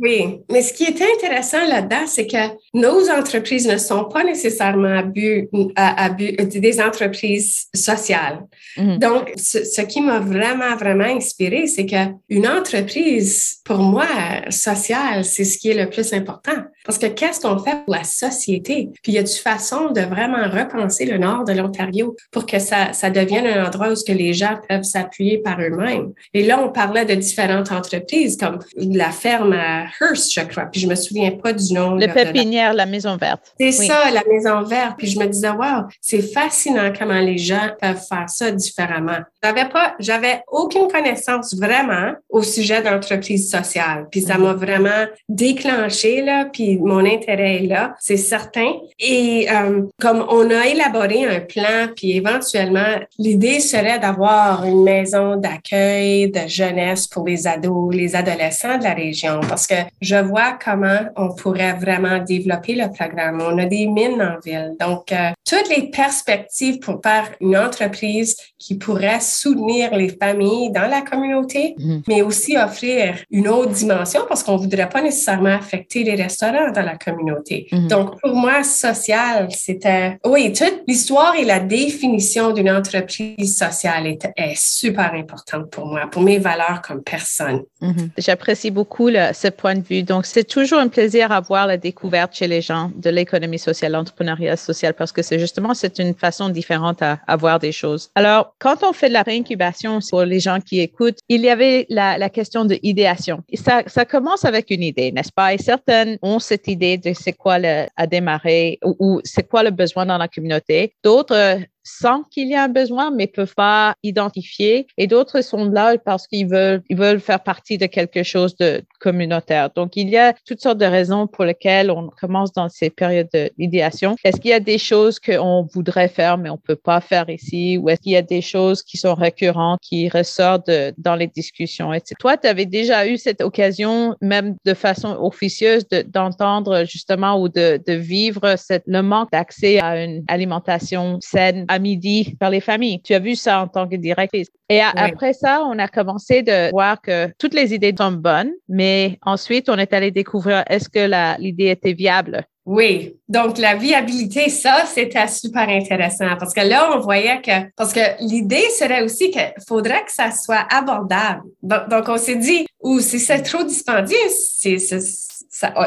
Oui, 0.00 0.40
mais 0.50 0.62
ce 0.62 0.72
qui 0.72 0.84
est 0.84 1.00
intéressant 1.00 1.64
là-dedans, 1.68 2.06
c'est 2.06 2.26
que 2.26 2.48
nos 2.74 3.08
entreprises 3.08 3.68
ne 3.68 3.76
sont 3.76 4.06
pas 4.06 4.24
nécessairement 4.24 5.01
à 5.02 5.04
but, 5.04 5.48
à, 5.76 6.04
à 6.04 6.08
but, 6.10 6.36
des 6.40 6.80
entreprises 6.80 7.66
sociales. 7.74 8.40
Mhm. 8.76 8.98
Donc, 8.98 9.32
ce, 9.36 9.82
qui 9.82 10.00
m'a 10.00 10.20
vraiment, 10.20 10.76
vraiment 10.76 11.04
inspiré, 11.04 11.66
c'est 11.66 11.86
qu'une 11.86 12.46
entreprise, 12.46 13.56
pour 13.64 13.78
moi, 13.78 14.06
sociale, 14.50 15.24
c'est 15.24 15.44
ce 15.44 15.58
qui 15.58 15.70
est 15.70 15.84
le 15.84 15.90
plus 15.90 16.12
important. 16.12 16.64
Parce 16.84 16.98
que 16.98 17.06
qu'est-ce 17.06 17.40
qu'on 17.40 17.58
fait 17.58 17.84
pour 17.84 17.94
la 17.94 18.04
société? 18.04 18.90
Puis 19.02 19.12
il 19.12 19.14
y 19.14 19.18
a 19.18 19.22
une 19.22 19.26
façon 19.26 19.90
de 19.90 20.00
vraiment 20.00 20.44
repenser 20.44 21.06
le 21.06 21.18
nord 21.18 21.44
de 21.44 21.52
l'Ontario 21.52 22.16
pour 22.30 22.46
que 22.46 22.58
ça, 22.58 22.92
ça 22.92 23.10
devienne 23.10 23.46
un 23.46 23.66
endroit 23.66 23.90
où 23.90 23.96
ce 23.96 24.04
que 24.04 24.12
les 24.12 24.32
gens 24.32 24.58
peuvent 24.68 24.82
s'appuyer 24.82 25.38
par 25.38 25.60
eux-mêmes? 25.60 26.12
Et 26.34 26.44
là, 26.44 26.60
on 26.62 26.70
parlait 26.70 27.04
de 27.04 27.14
différentes 27.14 27.72
entreprises 27.72 28.36
comme 28.36 28.58
la 28.76 29.10
ferme 29.10 29.52
à 29.52 29.84
Hearst, 30.00 30.32
je 30.32 30.40
crois. 30.42 30.66
Puis 30.66 30.80
je 30.80 30.86
me 30.86 30.94
souviens 30.94 31.30
pas 31.30 31.52
du 31.52 31.72
nom. 31.72 31.96
Le 31.96 32.06
pépinière, 32.12 32.74
la... 32.74 32.86
maison 32.86 33.16
verte. 33.16 33.54
C'est 33.58 33.72
ça, 33.72 34.10
la 34.10 34.22
maison 34.28 34.62
verte. 34.62 34.96
Puis 34.98 35.08
je 35.08 35.18
me 35.18 35.26
disais, 35.26 35.50
wow, 35.50 35.84
c'est 36.00 36.22
fascinant 36.22 36.92
comment 36.96 37.20
les 37.20 37.38
gens 37.38 37.68
peuvent 37.80 38.02
faire 38.06 38.28
ça 38.28 38.50
différemment. 38.50 39.18
J'avais 39.42 39.68
pas, 39.68 39.94
j'avais 39.98 40.42
aucune 40.50 40.88
connaissance 40.88 41.54
vraiment 41.54 42.12
au 42.28 42.42
sujet 42.42 42.82
d'entreprise 42.82 43.50
sociale. 43.50 44.06
Puis 44.10 44.22
ça 44.22 44.38
m'a 44.38 44.52
vraiment 44.52 45.06
déclenché 45.28 46.22
là. 46.22 46.46
Puis 46.52 46.71
mon 46.78 47.04
intérêt 47.04 47.56
est 47.56 47.66
là, 47.66 47.94
c'est 47.98 48.16
certain. 48.16 48.72
Et 48.98 49.48
euh, 49.50 49.82
comme 50.00 50.24
on 50.28 50.50
a 50.50 50.66
élaboré 50.66 51.24
un 51.24 51.40
plan, 51.40 51.88
puis 51.94 52.16
éventuellement 52.16 53.00
l'idée 53.18 53.60
serait 53.60 53.98
d'avoir 53.98 54.64
une 54.64 54.82
maison 54.82 55.36
d'accueil 55.36 56.30
de 56.30 56.46
jeunesse 56.46 57.06
pour 57.06 57.26
les 57.26 57.46
ados, 57.46 57.94
les 57.94 58.16
adolescents 58.16 58.78
de 58.78 58.84
la 58.84 58.94
région, 58.94 59.40
parce 59.48 59.66
que 59.66 59.74
je 60.00 60.16
vois 60.16 60.58
comment 60.64 61.00
on 61.16 61.34
pourrait 61.34 61.74
vraiment 61.74 62.18
développer 62.18 62.74
le 62.74 62.90
programme. 62.90 63.42
On 63.42 63.58
a 63.58 63.64
des 63.64 63.86
mines 63.86 64.22
en 64.22 64.40
ville, 64.44 64.74
donc 64.78 65.12
euh, 65.12 65.30
toutes 65.44 65.68
les 65.68 65.90
perspectives 65.90 66.78
pour 66.78 67.00
faire 67.02 67.30
une 67.40 67.56
entreprise 67.56 68.36
qui 68.58 68.76
pourrait 68.76 69.20
soutenir 69.20 69.94
les 69.94 70.08
familles 70.08 70.70
dans 70.70 70.88
la 70.88 71.02
communauté, 71.02 71.74
mhm. 71.78 72.02
mais 72.08 72.22
aussi 72.22 72.56
offrir 72.56 73.16
une 73.30 73.48
autre 73.48 73.72
dimension 73.72 74.22
parce 74.28 74.42
qu'on 74.42 74.56
voudrait 74.56 74.88
pas 74.88 75.02
nécessairement 75.02 75.54
affecter 75.54 76.04
les 76.04 76.14
restaurants 76.14 76.61
dans 76.70 76.82
la 76.82 76.96
communauté. 76.96 77.66
Mhm. 77.72 77.88
Donc, 77.88 78.20
pour 78.20 78.34
moi, 78.34 78.62
social, 78.62 79.48
c'était, 79.50 80.18
oui, 80.24 80.52
toute 80.52 80.82
l'histoire 80.86 81.34
et 81.34 81.44
la 81.44 81.60
définition 81.60 82.52
d'une 82.52 82.70
entreprise 82.70 83.56
sociale 83.56 84.06
est, 84.06 84.28
est, 84.36 84.54
super 84.56 85.12
importante 85.14 85.70
pour 85.70 85.86
moi, 85.86 86.06
pour 86.10 86.22
mes 86.22 86.38
valeurs 86.38 86.82
comme 86.82 87.02
personne. 87.02 87.62
Mhm. 87.80 88.10
J'apprécie 88.18 88.70
beaucoup 88.70 89.08
ce 89.10 89.48
point 89.48 89.74
de 89.74 89.82
vue. 89.82 90.02
Donc, 90.02 90.26
c'est 90.26 90.44
toujours 90.44 90.78
un 90.78 90.88
plaisir 90.88 91.32
à 91.32 91.40
voir 91.40 91.66
la 91.66 91.76
découverte 91.76 92.34
chez 92.34 92.46
les 92.46 92.60
gens 92.60 92.90
de 92.94 93.10
l'économie 93.10 93.58
sociale, 93.58 93.92
l'entrepreneuriat 93.92 94.56
social, 94.56 94.94
parce 94.94 95.12
que 95.12 95.22
c'est 95.22 95.38
justement, 95.38 95.74
c'est 95.74 95.98
une 95.98 96.14
façon 96.14 96.48
différente 96.48 97.02
à, 97.02 97.18
à 97.26 97.36
voir 97.36 97.58
des 97.58 97.72
choses. 97.72 98.10
Alors, 98.14 98.54
quand 98.58 98.84
on 98.84 98.92
fait 98.92 99.08
de 99.08 99.14
la 99.14 99.22
réincubation 99.22 99.98
pour 100.10 100.22
les 100.22 100.40
gens 100.40 100.60
qui 100.60 100.80
écoutent, 100.80 101.18
il 101.28 101.40
y 101.42 101.48
avait 101.48 101.86
la, 101.88 102.18
la 102.18 102.28
question 102.28 102.64
de 102.64 102.78
idéation. 102.82 103.42
ça, 103.54 103.82
ça 103.86 104.04
commence 104.04 104.44
avec 104.44 104.70
une 104.70 104.82
idée, 104.82 105.12
n'est-ce 105.12 105.32
pas? 105.32 105.54
Et 105.54 105.58
certaines 105.58 106.18
ont 106.22 106.38
cette 106.52 106.68
idée 106.68 106.98
de 106.98 107.14
c'est 107.14 107.32
quoi 107.32 107.58
le, 107.58 107.86
à 107.96 108.06
démarrer 108.06 108.78
ou, 108.84 108.94
ou 108.98 109.20
c'est 109.24 109.48
quoi 109.48 109.62
le 109.62 109.70
besoin 109.70 110.04
dans 110.04 110.18
la 110.18 110.28
communauté. 110.28 110.94
D'autres 111.02 111.60
sans 111.84 112.22
qu'il 112.24 112.48
y 112.48 112.52
ait 112.52 112.56
un 112.56 112.68
besoin, 112.68 113.10
mais 113.10 113.26
peuvent 113.26 113.54
pas 113.54 113.94
identifier. 114.02 114.86
Et 114.98 115.06
d'autres 115.06 115.40
sont 115.40 115.64
là 115.64 115.96
parce 115.98 116.26
qu'ils 116.26 116.48
veulent, 116.48 116.82
ils 116.88 116.96
veulent 116.96 117.20
faire 117.20 117.42
partie 117.42 117.78
de 117.78 117.86
quelque 117.86 118.22
chose 118.22 118.56
de 118.56 118.82
communautaire. 119.00 119.70
Donc, 119.74 119.96
il 119.96 120.08
y 120.08 120.16
a 120.16 120.32
toutes 120.46 120.60
sortes 120.60 120.78
de 120.78 120.86
raisons 120.86 121.26
pour 121.26 121.44
lesquelles 121.44 121.90
on 121.90 122.08
commence 122.08 122.52
dans 122.52 122.68
ces 122.68 122.90
périodes 122.90 123.28
d'idéation. 123.58 124.16
Est-ce 124.24 124.40
qu'il 124.40 124.50
y 124.50 124.54
a 124.54 124.60
des 124.60 124.78
choses 124.78 125.18
qu'on 125.18 125.66
voudrait 125.72 126.08
faire, 126.08 126.38
mais 126.38 126.50
on 126.50 126.56
peut 126.58 126.76
pas 126.76 127.00
faire 127.00 127.28
ici? 127.28 127.78
Ou 127.78 127.88
est-ce 127.88 128.00
qu'il 128.00 128.12
y 128.12 128.16
a 128.16 128.22
des 128.22 128.42
choses 128.42 128.82
qui 128.82 128.96
sont 128.96 129.14
récurrentes, 129.14 129.80
qui 129.82 130.08
ressortent 130.08 130.70
dans 130.98 131.16
les 131.16 131.26
discussions? 131.26 131.92
Et 131.92 132.00
toi, 132.18 132.36
tu 132.36 132.46
avais 132.46 132.66
déjà 132.66 133.06
eu 133.06 133.16
cette 133.16 133.40
occasion, 133.40 134.14
même 134.20 134.56
de 134.64 134.74
façon 134.74 135.16
officieuse, 135.20 135.84
d'entendre 136.06 136.84
justement 136.84 137.40
ou 137.40 137.48
de, 137.48 137.80
de 137.86 137.92
vivre 137.92 138.54
cette, 138.56 138.84
le 138.86 139.02
manque 139.02 139.30
d'accès 139.32 139.80
à 139.80 140.02
une 140.02 140.24
alimentation 140.28 141.18
saine 141.20 141.66
à 141.72 141.78
midi 141.78 142.36
par 142.38 142.50
les 142.50 142.60
familles. 142.60 143.00
Tu 143.02 143.14
as 143.14 143.18
vu 143.18 143.34
ça 143.34 143.60
en 143.62 143.68
tant 143.68 143.88
que 143.88 143.96
directrice. 143.96 144.48
Et 144.68 144.80
après 144.80 145.32
ça, 145.32 145.64
on 145.66 145.78
a 145.78 145.88
commencé 145.88 146.42
de 146.42 146.70
voir 146.70 147.00
que 147.00 147.30
toutes 147.38 147.54
les 147.54 147.74
idées 147.74 147.94
sont 147.96 148.12
bonnes, 148.12 148.52
mais 148.68 149.18
ensuite, 149.22 149.68
on 149.68 149.76
est 149.76 149.92
allé 149.92 150.10
découvrir 150.10 150.64
est-ce 150.68 150.88
que 150.88 151.38
l'idée 151.40 151.68
était 151.68 151.92
viable. 151.92 152.46
Oui, 152.64 153.16
donc 153.28 153.58
la 153.58 153.74
viabilité, 153.74 154.48
ça, 154.48 154.84
c'était 154.86 155.26
super 155.26 155.68
intéressant 155.68 156.36
parce 156.38 156.54
que 156.54 156.60
là, 156.60 156.96
on 156.96 157.00
voyait 157.00 157.40
que, 157.42 157.68
parce 157.76 157.92
que 157.92 158.00
l'idée 158.20 158.68
serait 158.78 159.02
aussi 159.02 159.32
qu'il 159.32 159.52
faudrait 159.66 160.04
que 160.04 160.12
ça 160.12 160.30
soit 160.30 160.64
abordable. 160.70 161.42
Donc, 161.62 162.04
on 162.08 162.18
s'est 162.18 162.36
dit, 162.36 162.64
ou 162.80 163.00
si 163.00 163.18
c'est 163.18 163.42
trop 163.42 163.64
dispendieux, 163.64 164.16
c'est, 164.28 164.78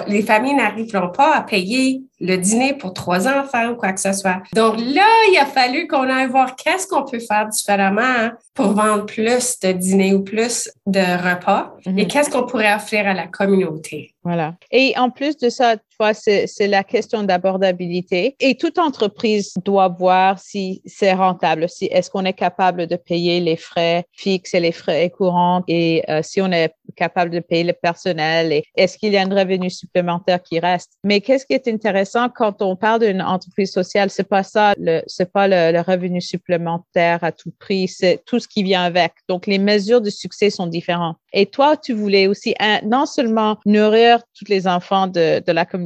les 0.08 0.22
familles 0.22 0.56
n'arriveront 0.56 1.10
pas 1.10 1.36
à 1.36 1.42
payer 1.42 2.02
le 2.20 2.38
dîner 2.38 2.74
pour 2.74 2.94
trois 2.94 3.28
enfants 3.28 3.72
ou 3.72 3.76
quoi 3.76 3.92
que 3.94 4.00
ce 4.00 4.14
soit. 4.14 4.42
Donc 4.54 4.76
là, 4.78 5.08
il 5.32 5.38
a 5.40 5.46
fallu 5.46 5.88
qu'on 5.88 6.10
aille 6.10 6.28
voir 6.28 6.56
qu'est-ce 6.56 6.88
qu'on 6.88 7.04
peut 7.04 7.20
faire 7.20 7.48
différemment 7.48 8.02
hein, 8.02 8.32
pour 8.54 8.72
vendre 8.72 9.06
plus 9.06 9.60
de 9.60 9.72
dîners 9.72 10.14
ou 10.14 10.24
plus 10.24 10.70
de 10.86 11.00
repas 11.00 11.76
et 11.86 11.92
mhm. 11.92 12.08
qu'est-ce 12.08 12.30
qu'on 12.30 12.46
pourrait 12.46 12.74
offrir 12.74 13.08
à 13.08 13.14
la 13.14 13.28
communauté. 13.28 14.14
Voilà. 14.24 14.56
Et 14.72 14.94
en 14.98 15.10
plus 15.10 15.36
de 15.38 15.50
ça, 15.50 15.76
c'est 16.14 16.68
la 16.68 16.84
question 16.84 17.24
d'abordabilité. 17.24 18.36
Et 18.40 18.56
toute 18.56 18.78
entreprise 18.78 19.54
doit 19.64 19.88
voir 19.88 20.40
si 20.40 20.82
c'est 20.86 21.14
rentable, 21.14 21.70
si 21.70 21.86
est-ce 21.86 22.10
qu'on 22.10 22.26
est 22.26 22.34
capable 22.34 22.88
de 22.88 22.96
payer 22.96 23.40
les 23.40 23.56
frais 23.56 24.06
fixes 24.12 24.54
et 24.54 24.60
les 24.60 24.72
frais 24.72 25.10
courants 25.10 25.64
et 25.68 26.04
euh, 26.10 26.22
si 26.24 26.42
on 26.42 26.52
est 26.52 26.74
capable 26.96 27.32
de 27.32 27.40
payer 27.40 27.64
le 27.64 27.74
personnel 27.74 28.52
et 28.52 28.64
est-ce 28.76 28.98
qu'il 28.98 29.14
y 29.14 29.18
a 29.18 29.22
un 29.22 29.30
revenu 29.30 29.70
supplémentaire 29.70 30.42
qui 30.42 30.60
reste. 30.60 30.94
Mais 31.04 31.22
qu'est-ce 31.22 31.46
qui 31.46 31.54
est 31.54 31.68
intéressant 31.68 32.30
quand 32.30 32.62
on 32.62 32.76
parle 32.76 33.02
d'une 33.02 33.22
entreprise 33.22 33.72
sociale, 33.72 34.10
c'est 34.10 34.28
pas 34.28 34.44
ça, 34.44 34.74
c'est 35.08 35.32
pas 35.32 35.48
le, 35.48 35.82
revenu 35.82 36.22
supplémentaire 36.22 37.24
à 37.24 37.32
tout 37.32 37.52
prix, 37.60 37.88
c'est 37.88 38.24
tout 38.26 38.40
ce 38.40 38.48
qui 38.48 38.64
vient 38.64 38.84
avec. 38.84 39.14
Donc, 39.30 39.48
les 39.48 39.60
mesures 39.60 40.02
de 40.02 40.10
succès 40.10 40.50
sont 40.50 40.68
différentes. 40.68 41.18
Et 41.34 41.46
toi, 41.46 41.76
tu 41.78 41.94
voulais 41.94 42.28
aussi 42.28 42.56
non 42.84 43.06
seulement 43.06 43.58
nourrir 43.66 44.22
tous 44.38 44.46
les 44.48 44.68
enfants 44.68 45.08
de, 45.08 45.42
la 45.52 45.66
communauté, 45.66 45.85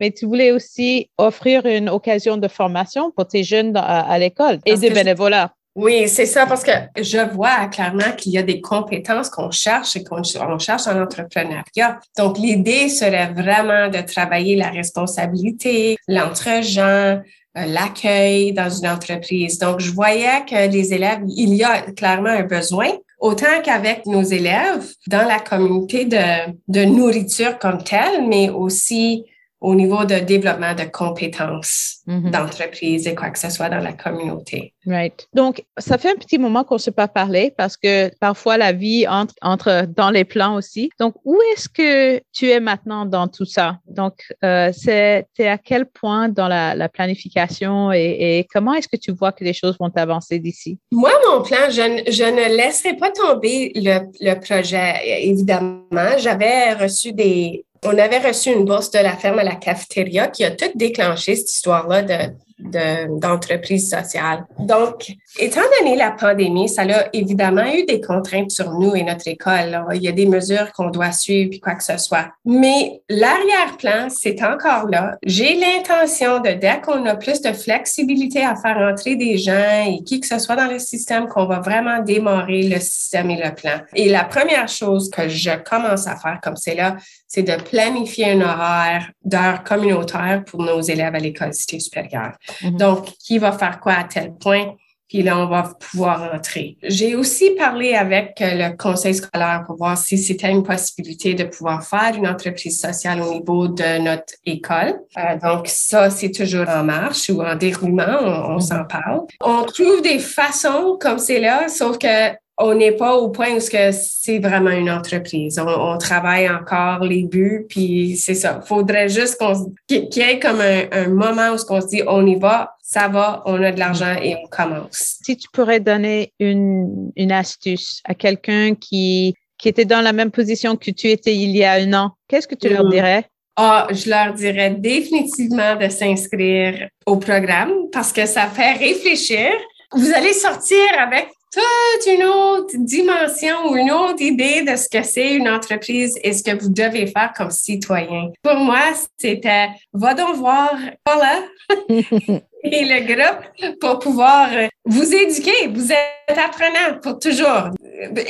mais 0.00 0.10
tu 0.10 0.26
voulais 0.26 0.52
aussi 0.52 1.10
offrir 1.18 1.66
une 1.66 1.88
occasion 1.88 2.36
de 2.36 2.48
formation 2.48 3.10
pour 3.10 3.26
tes 3.26 3.44
jeunes 3.44 3.76
à, 3.76 4.18
l'école 4.18 4.58
et 4.64 4.74
de 4.76 4.88
bénévolat. 4.88 5.52
Oui, 5.76 6.08
c'est 6.08 6.24
ça, 6.24 6.46
parce 6.46 6.64
que 6.64 6.70
je 6.96 7.18
vois 7.34 7.66
clairement 7.66 8.12
qu'il 8.16 8.32
y 8.32 8.38
a 8.38 8.42
des 8.42 8.62
compétences 8.62 9.28
qu'on 9.28 9.50
cherche 9.50 9.94
et 9.94 10.02
qu'on 10.02 10.22
cherche 10.22 10.86
en 10.86 11.02
entrepreneuriat. 11.02 12.00
Donc, 12.16 12.38
l'idée 12.38 12.88
serait 12.88 13.30
vraiment 13.34 13.90
de 13.90 14.00
travailler 14.00 14.56
la 14.56 14.70
responsabilité, 14.70 15.98
l'entre-gens, 16.08 17.20
euh, 17.58 17.66
l'accueil 17.66 18.54
dans 18.54 18.70
une 18.70 18.88
entreprise. 18.88 19.58
Donc, 19.58 19.80
je 19.80 19.90
voyais 19.90 20.46
que 20.48 20.70
les 20.70 20.94
élèves, 20.94 21.20
il 21.28 21.54
y 21.54 21.62
a 21.62 21.82
clairement 21.92 22.30
un 22.30 22.44
besoin, 22.44 22.88
autant 23.20 23.60
qu'avec 23.62 24.06
nos 24.06 24.22
élèves 24.22 24.94
dans 25.08 25.28
la 25.28 25.40
communauté 25.40 26.06
de, 26.06 26.52
de 26.68 26.84
nourriture 26.86 27.58
comme 27.58 27.82
telle, 27.82 28.26
mais 28.26 28.48
aussi 28.48 29.26
au 29.60 29.74
niveau 29.74 30.04
de 30.04 30.18
développement 30.18 30.74
de 30.74 30.84
compétences 30.84 32.00
mm-hmm. 32.06 32.30
d'entreprise 32.30 33.06
et 33.06 33.14
quoi 33.14 33.30
que 33.30 33.38
ce 33.38 33.50
soit 33.50 33.68
dans 33.68 33.78
la 33.78 33.92
communauté. 33.92 34.74
Right. 34.86 35.26
Donc, 35.34 35.64
ça 35.78 35.98
fait 35.98 36.10
un 36.10 36.16
petit 36.16 36.38
moment 36.38 36.62
qu'on 36.62 36.74
ne 36.76 36.80
s'est 36.80 36.92
pas 36.92 37.08
parlé 37.08 37.52
parce 37.56 37.76
que 37.76 38.14
parfois 38.18 38.56
la 38.58 38.72
vie 38.72 39.08
entre, 39.08 39.34
entre 39.42 39.86
dans 39.86 40.10
les 40.10 40.24
plans 40.24 40.54
aussi. 40.54 40.90
Donc, 41.00 41.14
où 41.24 41.38
est-ce 41.52 41.68
que 41.68 42.20
tu 42.32 42.50
es 42.50 42.60
maintenant 42.60 43.06
dans 43.06 43.28
tout 43.28 43.46
ça? 43.46 43.78
Donc, 43.88 44.14
euh, 44.44 44.70
c'est 44.72 45.26
à 45.38 45.58
quel 45.58 45.86
point 45.86 46.28
dans 46.28 46.48
la, 46.48 46.74
la 46.74 46.88
planification 46.88 47.92
et, 47.92 48.38
et 48.38 48.46
comment 48.52 48.74
est-ce 48.74 48.88
que 48.88 48.96
tu 48.96 49.12
vois 49.12 49.32
que 49.32 49.42
les 49.42 49.54
choses 49.54 49.76
vont 49.80 49.90
avancer 49.96 50.38
d'ici? 50.38 50.78
Moi, 50.92 51.10
mon 51.28 51.42
plan, 51.42 51.70
je, 51.70 52.10
je 52.10 52.24
ne 52.24 52.56
laisserai 52.56 52.94
pas 52.96 53.10
tomber 53.10 53.72
le, 53.74 54.00
le 54.20 54.34
projet. 54.38 54.94
Évidemment, 55.26 56.18
j'avais 56.18 56.74
reçu 56.74 57.12
des, 57.12 57.64
on 57.84 57.98
avait 57.98 58.18
reçu 58.18 58.50
une 58.50 58.64
bourse 58.64 58.90
de 58.90 58.98
la 58.98 59.16
ferme 59.16 59.38
à 59.38 59.44
la 59.44 59.56
cafétéria 59.56 60.28
qui 60.28 60.44
a 60.44 60.50
tout 60.50 60.70
déclenché 60.74 61.36
cette 61.36 61.50
histoire-là 61.50 62.02
de 62.02 62.34
d'entreprise 62.58 63.90
sociale. 63.90 64.46
Donc, 64.58 65.12
étant 65.38 65.60
donné 65.78 65.94
la 65.94 66.10
pandémie, 66.10 66.70
ça 66.70 66.82
a 66.82 67.04
évidemment 67.12 67.66
eu 67.66 67.84
des 67.84 68.00
contraintes 68.00 68.50
sur 68.50 68.72
nous 68.72 68.94
et 68.96 69.02
notre 69.02 69.28
école. 69.28 69.84
Il 69.94 70.02
y 70.02 70.08
a 70.08 70.12
des 70.12 70.24
mesures 70.24 70.72
qu'on 70.72 70.88
doit 70.88 71.12
suivre, 71.12 71.50
puis 71.50 71.60
quoi 71.60 71.74
que 71.74 71.84
ce 71.84 71.98
soit. 71.98 72.28
Mais 72.46 73.02
l'arrière-plan, 73.10 74.08
c'est 74.08 74.42
encore 74.42 74.88
là. 74.88 75.18
J'ai 75.22 75.54
l'intention 75.54 76.40
de, 76.40 76.50
dès 76.50 76.80
qu'on 76.80 77.04
a 77.04 77.16
plus 77.16 77.42
de 77.42 77.52
flexibilité 77.52 78.42
à 78.42 78.56
faire 78.56 78.78
entrer 78.78 79.16
des 79.16 79.36
gens 79.36 79.84
et 79.86 80.02
qui 80.02 80.20
que 80.20 80.26
ce 80.26 80.38
soit 80.38 80.56
dans 80.56 80.70
le 80.70 80.78
système, 80.78 81.28
qu'on 81.28 81.44
va 81.44 81.60
vraiment 81.60 82.02
démarrer 82.02 82.62
le 82.62 82.80
système 82.80 83.30
et 83.30 83.42
le 83.42 83.54
plan. 83.54 83.80
Et 83.94 84.08
la 84.08 84.24
première 84.24 84.68
chose 84.68 85.10
que 85.10 85.28
je 85.28 85.50
commence 85.62 86.06
à 86.06 86.16
faire 86.16 86.40
comme 86.42 86.56
c'est 86.56 86.74
là, 86.74 86.96
c'est 87.26 87.42
de 87.42 87.60
planifier 87.62 88.32
un 88.32 88.40
horaire 88.40 89.10
d'heures 89.24 89.64
communautaires 89.64 90.44
pour 90.46 90.62
nos 90.62 90.80
élèves 90.80 91.14
à 91.14 91.18
l'école 91.18 91.52
cité 91.54 91.80
supérieure. 91.80 92.32
Mhm. 92.62 92.76
Donc, 92.76 93.06
qui 93.18 93.38
va 93.38 93.52
faire 93.52 93.80
quoi 93.80 93.94
à 93.94 94.04
tel 94.04 94.34
point? 94.34 94.74
puis 95.08 95.22
là, 95.22 95.38
on 95.38 95.46
va 95.46 95.70
pouvoir 95.78 96.34
entrer. 96.34 96.78
J'ai 96.82 97.14
aussi 97.14 97.50
parlé 97.50 97.94
avec 97.94 98.38
le 98.40 98.76
conseil 98.76 99.14
scolaire 99.14 99.62
pour 99.64 99.76
voir 99.76 99.96
si 99.96 100.18
c'était 100.18 100.50
une 100.50 100.64
possibilité 100.64 101.34
de 101.34 101.44
pouvoir 101.44 101.84
faire 101.84 102.14
une 102.16 102.26
entreprise 102.26 102.80
sociale 102.80 103.22
au 103.22 103.34
niveau 103.34 103.68
de 103.68 103.98
notre 104.02 104.34
école. 104.44 104.98
Euh, 105.16 105.38
donc, 105.40 105.68
ça, 105.68 106.10
c'est 106.10 106.32
toujours 106.32 106.68
en 106.68 106.82
marche 106.82 107.30
ou 107.30 107.40
en 107.40 107.54
déroulement, 107.54 108.18
on, 108.20 108.56
on 108.56 108.60
s'en 108.60 108.84
parle. 108.84 109.20
On 109.40 109.62
trouve 109.62 110.02
des 110.02 110.18
façons 110.18 110.98
comme 111.00 111.18
c'est 111.18 111.40
là, 111.40 111.68
sauf 111.68 111.98
que 111.98 112.32
on 112.58 112.74
n'est 112.74 112.92
pas 112.92 113.16
au 113.16 113.30
point 113.30 113.54
où 113.54 113.60
c'est 113.60 114.38
vraiment 114.38 114.70
une 114.70 114.90
entreprise. 114.90 115.58
On, 115.58 115.98
travaille 115.98 116.48
encore 116.48 117.00
les 117.00 117.24
buts, 117.24 117.66
puis 117.68 118.16
c'est 118.16 118.34
ça. 118.34 118.60
Faudrait 118.62 119.08
juste 119.08 119.38
qu'on 119.38 119.72
qu'il 119.86 120.08
y 120.16 120.20
ait 120.20 120.38
comme 120.38 120.60
un, 120.60 121.08
moment 121.08 121.50
où 121.50 121.58
on 121.70 121.80
se 121.80 121.86
dit 121.86 122.02
on 122.06 122.26
y 122.26 122.36
va, 122.36 122.74
ça 122.82 123.08
va, 123.08 123.42
on 123.44 123.62
a 123.62 123.72
de 123.72 123.78
l'argent 123.78 124.14
et 124.22 124.36
on 124.36 124.48
commence. 124.48 125.18
Si 125.22 125.36
tu 125.36 125.48
pourrais 125.52 125.80
donner 125.80 126.32
une, 126.40 127.10
une 127.16 127.32
astuce 127.32 128.00
à 128.04 128.14
quelqu'un 128.14 128.74
qui, 128.74 129.34
qui 129.58 129.68
était 129.68 129.84
dans 129.84 130.00
la 130.00 130.12
même 130.12 130.30
position 130.30 130.76
que 130.76 130.90
tu 130.90 131.08
étais 131.08 131.34
il 131.34 131.54
y 131.56 131.64
a 131.64 131.72
un 131.72 131.92
an, 131.92 132.12
qu'est-ce 132.28 132.48
que 132.48 132.54
tu 132.54 132.68
leur 132.68 132.84
mm. 132.84 132.90
dirais? 132.90 133.24
Ah, 133.56 133.86
je 133.90 134.10
leur 134.10 134.34
dirais 134.34 134.70
définitivement 134.70 135.76
de 135.76 135.88
s'inscrire 135.88 136.88
au 137.06 137.16
programme 137.16 137.72
parce 137.90 138.12
que 138.12 138.26
ça 138.26 138.46
fait 138.48 138.72
réfléchir. 138.72 139.50
Vous 139.92 140.12
allez 140.12 140.34
sortir 140.34 140.78
avec 140.98 141.28
toute 141.52 142.12
une 142.12 142.24
autre 142.24 142.74
dimension 142.74 143.70
ou 143.70 143.76
une 143.76 143.90
autre 143.90 144.20
idée 144.20 144.62
de 144.62 144.76
ce 144.76 144.88
que 144.88 145.02
c'est 145.02 145.34
une 145.34 145.48
entreprise 145.48 146.18
et 146.22 146.32
ce 146.32 146.42
que 146.42 146.60
vous 146.60 146.68
devez 146.68 147.06
faire 147.06 147.32
comme 147.36 147.50
citoyen. 147.50 148.30
Pour 148.42 148.56
moi, 148.56 148.92
c'était 149.16 149.68
va 149.92 150.14
donc 150.14 150.36
voir 150.36 150.74
Paula 151.04 151.42
et 152.62 152.84
le 152.84 153.06
groupe 153.06 153.78
pour 153.80 153.98
pouvoir 153.98 154.48
vous 154.84 155.14
éduquer. 155.14 155.68
Vous 155.72 155.92
êtes 155.92 156.38
apprenant 156.38 156.98
pour 157.02 157.18
toujours. 157.18 157.70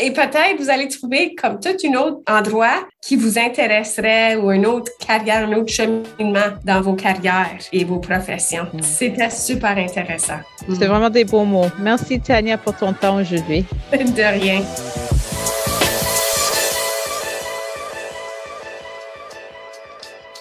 Et 0.00 0.10
peut-être 0.10 0.56
vous 0.58 0.70
allez 0.70 0.88
trouver 0.88 1.34
comme 1.34 1.58
tout 1.58 1.70
un 1.86 1.94
autre 1.94 2.20
endroit 2.28 2.86
qui 3.02 3.16
vous 3.16 3.38
intéresserait 3.38 4.36
ou 4.36 4.52
une 4.52 4.66
autre 4.66 4.92
carrière, 5.04 5.48
un 5.48 5.52
autre 5.54 5.72
cheminement 5.72 6.54
dans 6.64 6.80
vos 6.80 6.94
carrières 6.94 7.58
et 7.72 7.84
vos 7.84 7.98
professions. 7.98 8.66
Mm. 8.72 8.82
C'était 8.82 9.30
super 9.30 9.76
intéressant. 9.76 10.38
C'était 10.68 10.86
vraiment 10.86 11.10
des 11.10 11.24
beaux 11.24 11.44
mots. 11.44 11.70
Merci 11.80 12.20
Tania 12.20 12.58
pour 12.58 12.76
ton 12.76 12.92
temps 12.92 13.20
aujourd'hui. 13.20 13.64
De 13.92 14.40
rien. 14.40 14.62